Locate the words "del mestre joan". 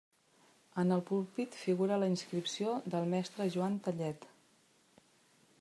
2.95-3.79